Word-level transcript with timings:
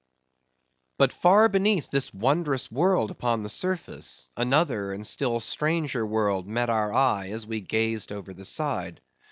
But 0.97 1.13
far 1.13 1.47
beneath 1.47 1.91
this 1.91 2.11
wondrous 2.11 2.71
world 2.71 3.11
upon 3.11 3.41
the 3.43 3.49
surface, 3.49 4.31
another 4.35 4.91
and 4.91 5.05
still 5.05 5.39
stranger 5.39 6.03
world 6.03 6.47
met 6.47 6.71
our 6.71 6.91
eyes 6.91 7.33
as 7.33 7.45
we 7.45 7.61
gazed 7.61 8.11
over 8.11 8.33
the 8.33 8.45
side. 8.45 8.99